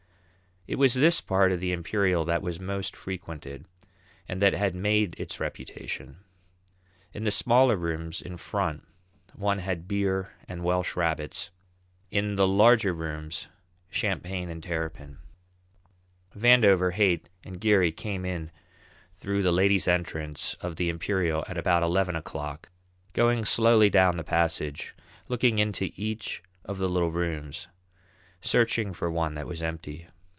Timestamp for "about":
21.57-21.81